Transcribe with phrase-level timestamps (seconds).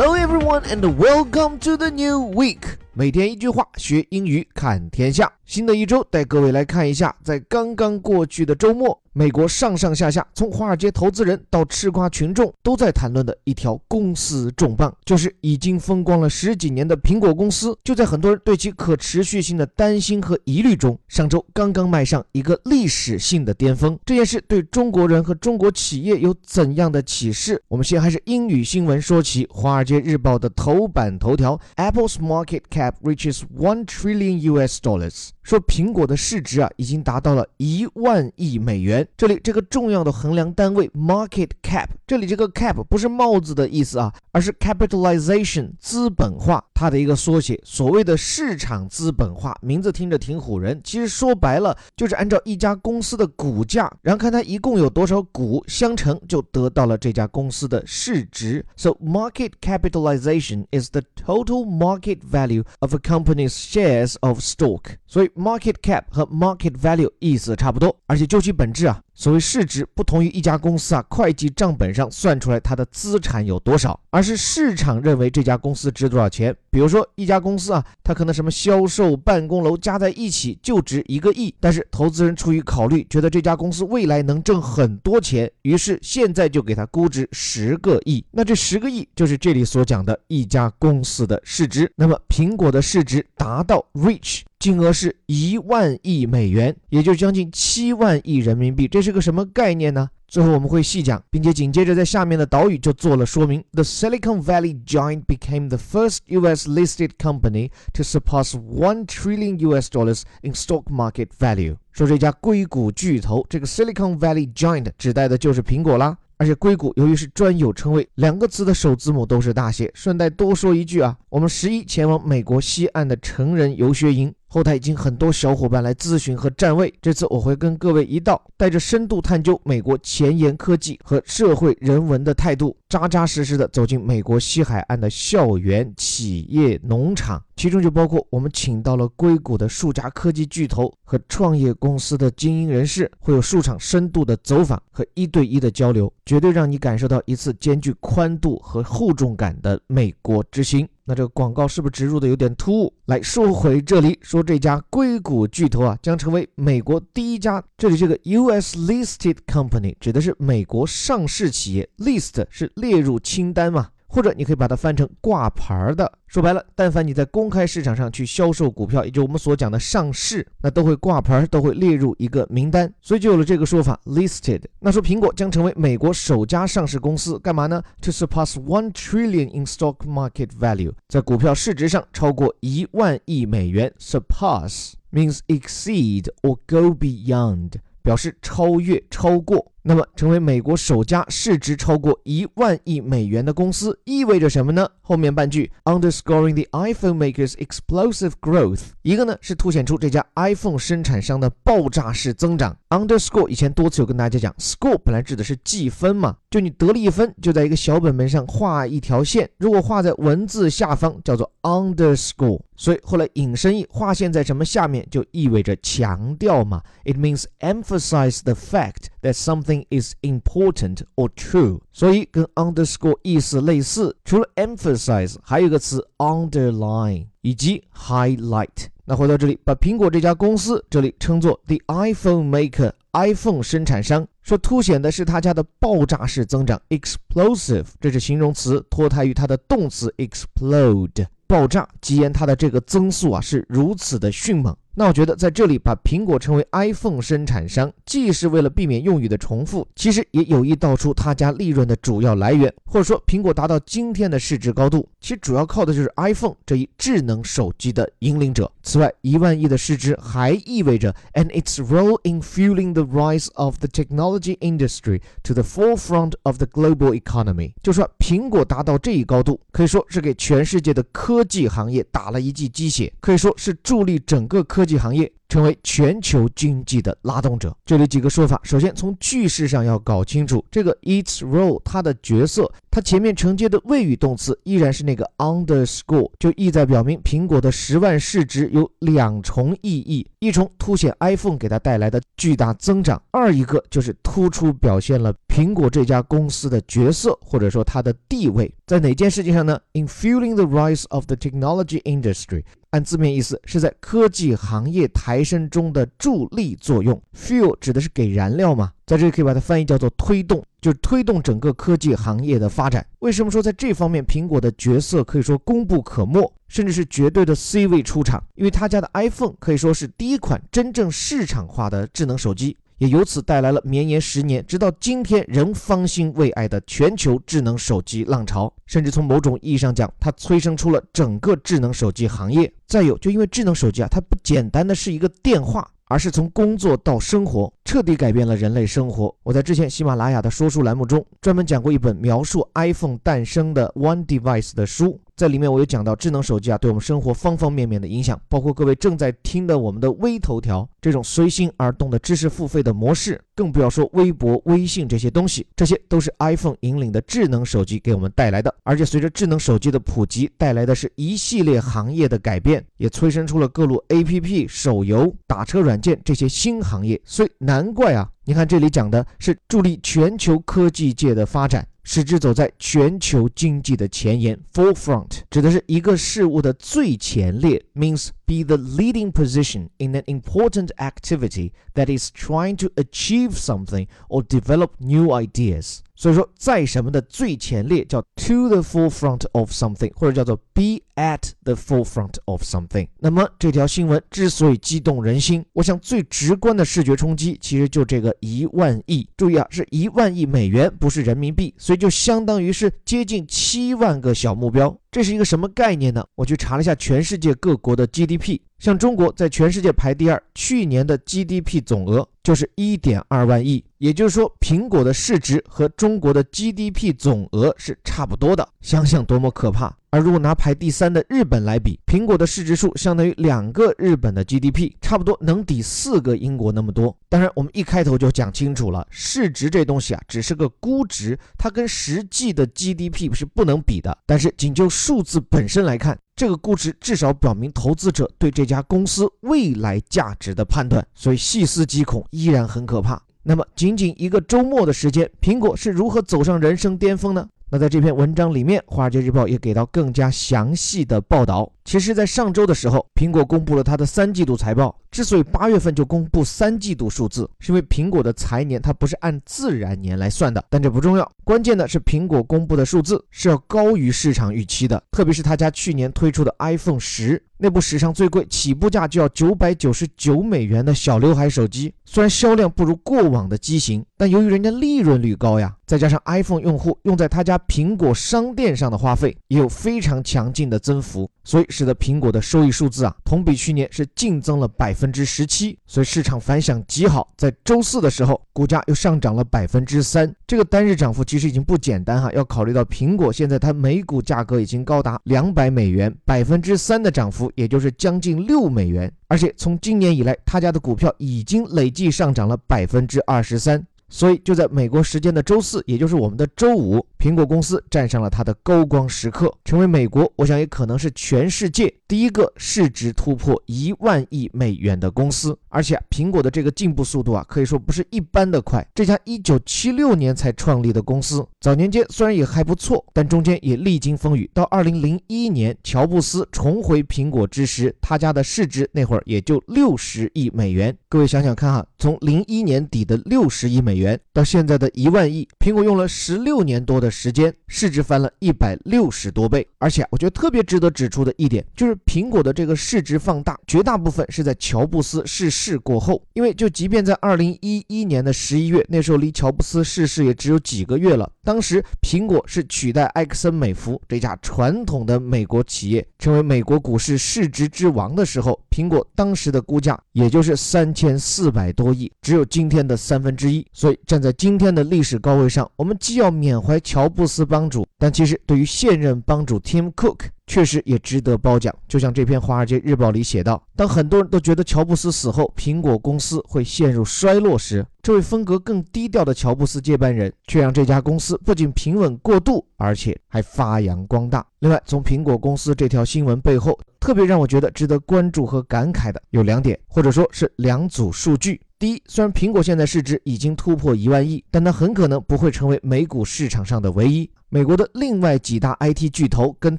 [0.00, 2.60] Hello everyone and welcome to the new week。
[2.92, 5.28] 每天一句话，学英语看天下。
[5.44, 17.76] 新的一周，带各位来看一下，在刚刚过去的周末，美国上上下下，从华尔街投资人到吃瓜群众，都在谈论的一条公司重磅，就是已经风光了十几年的苹果公司。
[17.82, 23.98] 就在很多人对其可持续性的担心和疑虑中，上周刚刚迈上一个历史性的巅峰。
[24.06, 27.60] 这件事对中国人和中国企业有怎样的启示？
[27.66, 35.30] 我们先还是英语新闻说起，《华尔街日报》的头版头条：Apple's market cap reaches one trillion US dollars。
[35.48, 39.08] 说苹果的市值啊，已经达到了一万亿美元。
[39.16, 47.60] 这里这个重要的衡量单位 market cap，这里这个 cap 不是帽子的意思啊，而是 capitalization 资本化，它的一个缩写。
[47.64, 58.64] 所谓的市场资本化，名字听着挺唬人，其实说白了就是按照一家公司的股价，然后看它一共有多少股相乘，就得到了这家公司的市值。
[58.76, 64.82] So market capitalization is the total market value of a company's shares of stock。
[65.08, 69.02] 所以 market cap 和 market value 意思差不多，而且究其本质啊。
[69.14, 76.54] 所谓市值不同于一家公司啊，会计账本上算出来它的资产有多少，而是市场认为这家公司值多少钱。
[76.78, 88.24] 比如说一家公司啊，它可能什么销售、办公楼加在一起就值一个亿，但是投资人出于考虑，觉得这家公司未来能挣很多钱，于是现在就给它估值十个亿。
[88.30, 91.92] 那这十个亿就是这里所讲的一家公司的市值。
[91.96, 94.42] 那么苹果的市值达到 Rich。
[94.58, 98.88] 金额是一万亿美元，也就是将近七万亿人民币。
[98.88, 100.08] 这是个什么概念呢？
[100.26, 103.62] 最后我们会细讲，并且紧接着在下面的岛语就做了说明。
[103.72, 106.68] The Silicon Valley giant became the first U.S.
[106.68, 109.88] listed company to surpass one trillion U.S.
[109.88, 111.76] dollars in stock market value。
[111.92, 116.18] 说这家硅谷巨头，这个 Silicon Valley giant 指代的就是苹果啦。
[116.36, 119.90] 而且硅谷由于是专有称谓，两个词的首字母都是大写。
[119.92, 124.32] 顺带多说一句啊，我们十一前往美国西岸的成人游学营。
[124.50, 150.88] 后台已经很多小伙伴来咨询和占位，这次我会跟各位一道，带着深度探究美国前沿科技和社会人文的态度，扎扎实实的走进美国西海岸的校园、企业、农场，其中就包括我们请到了硅谷的数家科技巨头和创业公司的精英人士，会有数场深度的走访和一对一的交流，绝对让你感受到一次兼具宽度和厚重感的美国之星。
[151.08, 152.92] 那这个广告是不是植入的有点突兀？
[153.06, 157.64] 来说回这里，说这家硅谷巨头啊，将成为美国第一家。
[157.78, 158.76] 这里这个 U.S.
[158.76, 163.88] listed company 指的是美国上市企业，list 是列入清单嘛。
[164.08, 174.62] 或者你可以把它翻成挂牌的，说白了，但凡你在公开市场上去销售股票，也就我们所讲的上市，那都会挂牌，都会列入一个名单，所以就有了这个说法 listed。
[174.80, 183.92] 那说苹果将成为美国首家上市公司，干嘛呢？To surpass one trillion in stock market value，在股票市值上超过一万亿美元。
[183.98, 189.70] Surpass means exceed or go beyond，表示超越、超过。
[189.88, 194.86] 那么，成为美国首家市值超过一万亿美元的公司，意味着什么呢？
[195.00, 202.76] 后面半句 underscoring the iPhone makers' explosive growth，一个呢是凸显出这家 iPhone 生产商的爆炸式增长。
[202.90, 224.16] underscore 以前多次有跟大家讲，score 本来指的是计分嘛，就你得了一分，就在一个小本本上画一条线，如果画在文字下方叫做 underscore，所以后来引申义划线在什么下面，就意味着强调嘛，it means emphasize the fact that something is important or true，所以跟 underscore 意思类似。
[224.24, 228.88] 除了 emphasize，还有一个词 underline 以及 highlight。
[229.04, 244.76] 那回到这里，把苹果这家公司这里称作 the iPhone maker，iPhone 生产商，说凸显的是他家的爆炸式增长，explosive，这是形容词，脱胎于它的动词 explode，爆炸，即言它的这个增速啊是如此的迅猛。
[244.98, 258.68] 那我觉得在这里把苹果称为 iPhone 生产商，既是为了避免用语的重复，其实也有意道出他家利润的主要来源，或者说苹果达到今天的市值高度，其主要靠的就是 iPhone 这一智能手机的引领者。
[258.82, 266.56] 此外，一万亿的市值还意味着 and its role in fueling the rise of the technology industry to the forefront of
[266.56, 274.87] the global economy，就说苹果达到这一高度，可以说是给全世界的科技行业打了一剂鸡血，可以说是助力整个科。
[274.88, 277.74] 技行业成为全球经济的拉动者。
[277.84, 302.64] 这里几个说法，首先从句式上要搞清楚这个 its role 它的角色，它前面承接的谓语动词依然是那个 underscore，就意在表明苹果的十万市值有两重意义：一重凸显 iPhone 给它带来的巨大增长，二一个就是突出表现了苹果这家公司的角色或者说它的地位在哪件事情上呢？In fueling the rise of the technology industry。
[302.90, 307.20] 按字面意思，是在科技行业抬抬升中的助力作用。
[307.32, 313.06] Fuel 指的是给燃料嘛，在这里可以把它翻译叫做推动，就是推动整个科技行业的发展。
[313.20, 318.42] 为什么说在这方面苹果的角色可以说功不可没，甚至是绝对的 C 位出场？
[318.56, 322.76] 因为他家的 iPhone 可以说是第一款真正市场化的智能手机。
[322.98, 328.72] 也由此带来了绵延十年，直到今天仍方兴未艾的全球智能手机浪潮。
[328.86, 332.72] 甚至从某种意义上讲，它催生出了整个智能手机行业。
[332.86, 339.34] 再有，就因为智能手机啊，它不简单的是一个电话，而是从工作到生活，彻底改变了人类生活。
[339.42, 345.20] 我在之前喜马拉雅的说书栏目中，专门讲过一本描述 iPhone 诞生的 One Device 的书。
[345.36, 358.72] 在里面，我有讲到智能手机啊，对我们生活方方面面的影响，包括各位正在听的我们的微头条这种随心而动的知识付费的模式，更不要说微博、微信这些东西，这些都是 iPhone 引领的智能手机给我们带来的。
[358.84, 367.20] 而且随着智能手机的普及，带来的是一系列行业的改变，也催生出了各路 APP、手游、打车软件这些新行业。
[367.24, 371.84] 所以难怪啊，你看这里讲的是助力全球科技界的发展。
[372.07, 384.07] 使之走在全球经济的前沿，forefront 指的是一个事物的最前列，means be the leading position in an important activity that is trying to achieve something
[384.27, 385.99] or develop new ideas。
[386.20, 393.06] 所以说，在什么的最前列叫 to the forefront of something，或者叫做 be at the forefront of something。
[393.20, 399.28] 那么这条新闻之所以激动人心，我想最直观的视觉冲击其实就这个一万亿。
[399.36, 404.98] 注意啊，是一万亿美元，不是人民币，所以就相当于是接近七万个小目标。
[405.10, 406.24] 这是一个什么概念呢？
[406.34, 418.68] 我去查了一下全世界各国的 GDP，像中国在全世界排第二，去年的 GDP 总额就是一点二万亿，也就是说，苹果的市值和中国的 GDP 总额是差不多的。
[418.82, 419.96] 想想多么可怕！
[420.10, 427.14] 而如果拿排第三的日本来比，苹果的市值数相当于两个日本的 GDP，差不多能抵四个英国那么多。
[427.28, 434.16] 当然，我们一开头就讲清楚了，市值这东西啊，只是个估值，它跟实际的 GDP 是不能比的。
[434.24, 441.06] 但是仅就数字本身来看，这个估值至少表明投资者对这家公司未来价值的判断。
[441.14, 443.22] 所以细思极恐，依然很可怕。
[443.42, 447.46] 那么，仅仅一个周末的时间，苹果是如何走上人生巅峰呢？
[447.70, 451.70] 那在这篇文章里面，《华尔街日报》也给到更加详细的报道。
[451.84, 454.94] 其实，在上周的时候，苹果公布了它的三季度财报。
[455.10, 460.62] 之所以八月份就公布三季度数字，是因为苹果的财年它不是按自然年来算的。
[460.68, 465.02] 但这不重要，关键的是苹果公布的数字是要高于市场预期的。
[465.10, 481.30] 特别是他家去年推出的 iPhone 十，那部史上最贵、起步价就要九百九十九美元的小刘海手机，虽然销量不如过往的机型，但由于人家利润率高呀，再加上 iPhone 用户用在他家苹果商店上的花费也有非常强劲的增幅。
[481.44, 487.30] 所以使得苹果的收益数字啊，同比去年是净增了百分之十七，所以市场反响极好。
[487.36, 492.32] 在周四的时候，股价又上涨了百分之三，这个单日涨幅其实已经不简单哈。
[492.32, 499.12] 要考虑到苹果现在它每股价格已经高达两百美元，百分之三的涨幅，也就是将近六美元。
[499.26, 503.84] 而且从今年以来，他家的股票已经累计上涨了百分之二十三。
[504.08, 515.56] 所以就在美国时间的周四，也就是我们的周五，苹果公司站上了它的高光时刻，成为美国，我想也可能是全世界第一个市值突破一万亿美元的公司。
[515.68, 518.86] 而且苹果的这个进步速度啊，可以说不是一般的快。
[518.94, 524.50] 这家一九七六年才创立的公司，早年间虽然也还不错，但中间也历经风雨。
[524.54, 530.96] 到二零零一年，乔布斯重回苹果之时，他家的市值那会儿也就六十亿美元。
[531.10, 533.97] 各位想想看哈，从零一年底的六十亿美。
[533.97, 539.66] 元元到现在的一万亿，苹果用了十六年多的时间，市值翻了一百六十多倍。
[539.78, 546.22] 而且我觉得特别值得指出的一点，就是苹果的这个市值放大，绝大部分是在乔布斯逝世过后。
[546.32, 551.30] 因为就即便在二零一一年的十一月，那时候离乔布斯逝世也只有几个月了。
[551.48, 563.66] 当时苹果是取代埃克森美孚这家传统的美国企业，成为美国股市市值之王的时候，苹果当时的估价也就是三千四百多亿，只有今天的三分之一。
[563.72, 570.26] 所以站在今天的历史高位上，我们既要缅怀乔布斯帮主，但其实对于现任帮主 Tim Cook。
[570.48, 571.72] 确实也值得褒奖。
[571.86, 591.60] 就像这篇《华尔街日报》里写道：“当很多人都觉得乔布斯死后苹果公司会陷入衰落时，这位风格更低调的乔布斯接班人却让这家公司不仅平稳过渡，而且还发扬光大。”另外，从苹果公司这条新闻背后，特别让我觉得值得关注和感慨的有两点，或者说是两组数据。
[591.78, 597.30] 第一，虽然苹果现在市值已经突破一万亿，但它很可能不会成为美股市场上的唯一。
[597.50, 599.78] 美国的另外几大 IT 巨头跟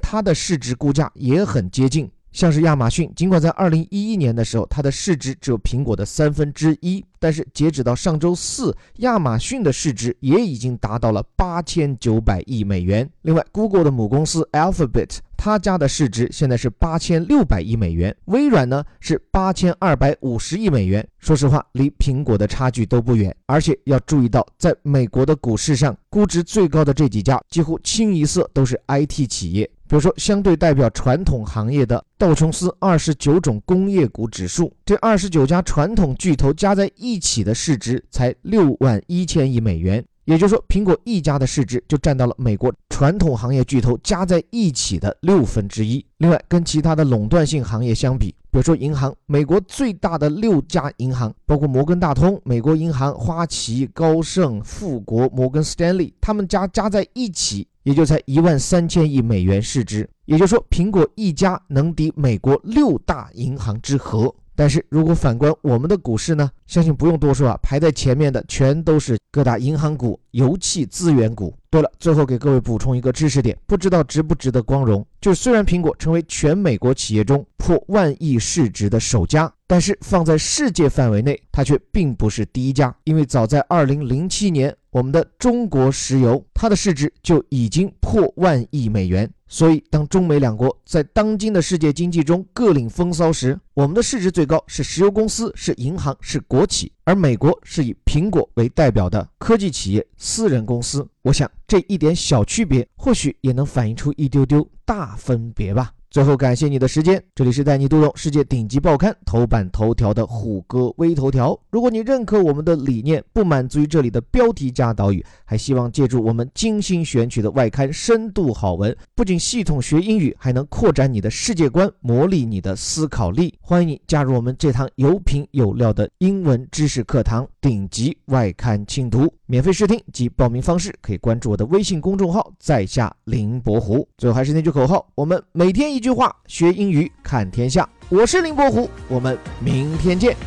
[0.00, 13.06] 它的市值估价也很接近，像是亚马逊，尽管在2011年的时候它的市值只有苹果的三分之一，但是截止到上周四，亚马逊的市值也已经达到了八千九百亿美元。
[13.20, 15.18] 另外，Google 的母公司 Alphabet。
[15.42, 21.08] 他家的市值现在是八千六百亿美元，微软呢是八千二百五十亿美元。
[21.18, 23.34] 说实话，离苹果的差距都不远。
[23.46, 29.64] 而且要注意到，在美国的股市上，估值最高的这几家几乎清一色都是 IT 企业。
[29.88, 40.04] 比如说，相对代表传统行业的道琼斯二十九种工业股指数，这二十九家传统巨头加在一起的市值才六万一千亿美元。
[40.24, 46.04] 也就是说，苹果一家的市值就占到了美国传统行业巨头加在一起的六分之一。
[46.18, 60.08] 另外，跟其他的垄断性行业相比，比如说银行，美国最大的六家银行，包括摩根大通、美国银行、花旗、高盛、富国、摩根斯坦利，他们家加在一起也就才一万三千亿美元市值。
[60.26, 64.32] 也就是说，苹果一家能抵美国六大银行之和。
[64.60, 66.50] 但是如果反观我们的股市呢？
[66.66, 71.56] 相信不用多说啊，排在前面的全都是各大银行股、油气资源股。
[71.70, 75.02] 对了，最后给各位补充一个知识点，不知道值不值得光荣？
[75.18, 82.94] 就是虽然苹果成为全美国企业中破万亿市值的首家，但是放在世界范围内，它却并不是第一家。
[83.04, 89.26] 因为早在二零零七年，我们的中国石油，它的市值就已经破万亿美元。
[89.52, 101.04] 所以，当中美两国在当今的世界经济中各领风骚时，我们的市值最高是石油公司、是银行、是国企，而美国是以苹果为代表的科技企业、私人公司。
[101.22, 105.92] 我想，这一点小区别，或许也能反映出一丢丢大分别吧。
[106.10, 111.56] 最后感谢你的时间，这里是带你读懂世界顶级报刊头版头条的虎哥微头条。
[111.70, 123.54] 如果你认可我们的理念，不满足于这里的标题加导语，还希望借助我们精心选取的外刊深度好文，不仅系统学英语，还能扩展你的世界观，磨砺你的思考力。
[123.60, 129.32] 欢迎你加入我们这堂有品有料的英文知识课堂——顶级外刊精读。
[129.46, 134.08] 免费试听及报名方式可以关注我的微信公众号，在下林伯虎。
[134.18, 135.99] 最后还是那句口号：我们每天一。
[135.99, 137.89] 一句话，学英语看天下。
[138.07, 140.37] 我是林伯虎，我们明天见。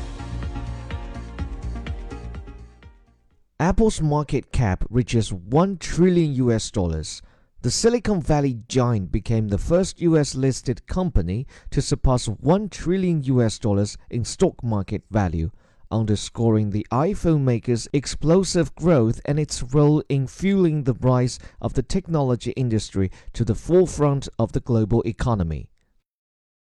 [3.59, 7.19] Apple's market cap reaches 1 trillion US dollars.
[7.61, 13.59] The Silicon Valley giant became the first US listed company to surpass 1 trillion US
[13.59, 15.50] dollars in stock market value
[15.94, 21.84] underscoring the iPhone maker's explosive growth and its role in fueling the rise of the
[21.84, 25.70] technology industry to the forefront of the global economy.